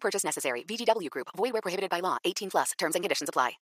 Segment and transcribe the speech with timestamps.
[0.00, 0.64] Purchase necessary.
[0.64, 1.28] VGW Group.
[1.36, 2.16] Void where prohibited by law.
[2.24, 2.72] 18 plus.
[2.78, 3.58] Terms and conditions apply.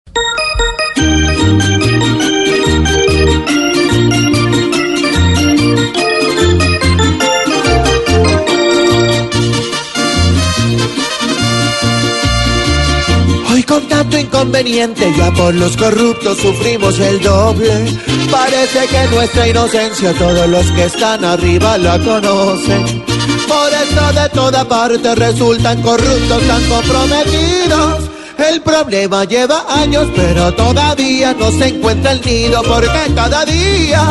[13.51, 17.87] Hoy con tanto inconveniente ya por los corruptos sufrimos el doble.
[18.31, 23.10] Parece que nuestra inocencia todos los que están arriba la conocen.
[23.51, 28.05] Por eso de toda parte resultan corruptos tan comprometidos.
[28.39, 34.03] El problema lleva años, pero todavía no se encuentra el nido porque cada día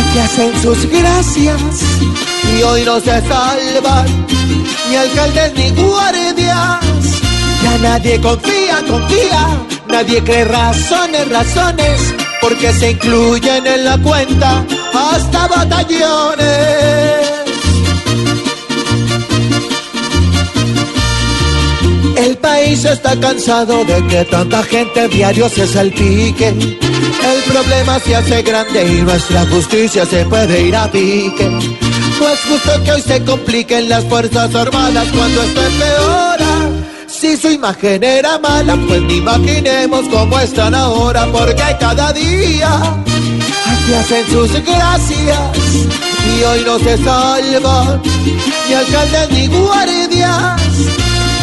[0.00, 1.60] aquí hacen sus gracias
[2.56, 4.26] y hoy no se salvan
[4.88, 6.80] ni alcaldes ni guardias.
[7.62, 9.46] Ya nadie confía, confía,
[9.88, 14.64] nadie cree razones, razones, porque se incluyen en la cuenta
[14.94, 16.87] hasta batallones.
[22.78, 26.48] País está cansado de que tanta gente diario se salpique.
[26.48, 31.48] El problema se hace grande y nuestra justicia se puede ir a pique.
[31.48, 36.70] No es justo que hoy se compliquen las fuerzas armadas cuando esto empeora.
[37.06, 43.94] Si su imagen era mala, pues ni imaginemos cómo están ahora, porque cada día aquí
[43.94, 45.38] hacen sus gracias
[46.38, 48.02] y hoy no se salvan
[48.68, 50.57] ni alcaldes ni guardias.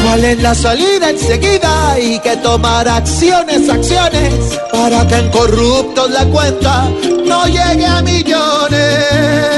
[0.05, 1.93] ¿Cuál es la salida enseguida?
[1.93, 6.87] Hay que tomar acciones, acciones, para que en corruptos la cuenta
[7.25, 9.54] no llegue a millones.